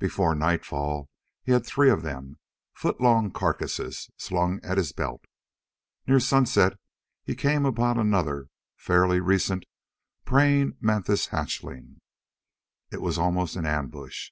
[0.00, 1.08] Before nightfall
[1.44, 2.40] he had three of them
[2.74, 5.24] foot long carcasses slung at his belt.
[6.08, 6.76] Near sunset
[7.22, 9.64] he came upon another fairly recent
[10.24, 12.00] praying mantis hatchling.
[12.90, 14.30] It was almost an ambush.